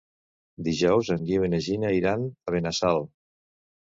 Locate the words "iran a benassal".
1.99-3.05